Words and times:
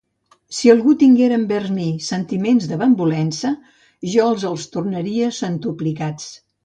Si 0.59 0.69
algú 0.73 0.93
tinguera 1.01 1.35
envers 1.41 1.69
mi 1.75 1.85
sentiments 2.05 2.67
de 2.71 2.79
benvolença, 2.85 3.51
jo 4.15 4.27
els 4.31 4.47
els 4.53 4.67
tornaria 4.77 5.29
centuplicats. 5.43 6.27